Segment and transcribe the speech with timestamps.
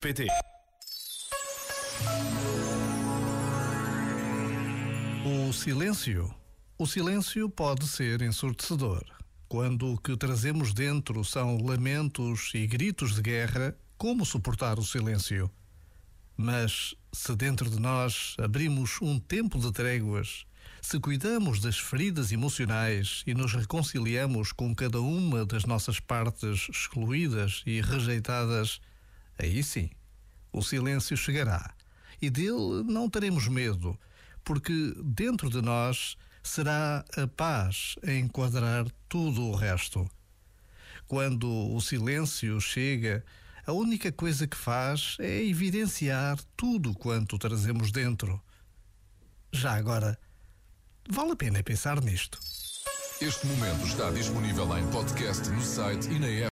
[0.00, 0.28] PT.
[5.26, 6.32] O silêncio.
[6.78, 9.04] O silêncio pode ser ensurdecedor.
[9.48, 15.50] Quando o que trazemos dentro são lamentos e gritos de guerra, como suportar o silêncio?
[16.36, 20.46] Mas se dentro de nós abrimos um tempo de tréguas,
[20.80, 27.64] se cuidamos das feridas emocionais e nos reconciliamos com cada uma das nossas partes excluídas
[27.66, 28.80] e rejeitadas,
[29.38, 29.90] aí sim,
[30.52, 31.74] o silêncio chegará
[32.20, 33.98] e dele não teremos medo,
[34.44, 40.08] porque dentro de nós será a paz a enquadrar tudo o resto.
[41.06, 43.24] Quando o silêncio chega,
[43.66, 48.40] a única coisa que faz é evidenciar tudo quanto trazemos dentro.
[49.52, 50.18] Já agora,
[51.08, 52.38] vale a pena pensar nisto.
[53.20, 56.46] Este momento está disponível em podcast no site e na app.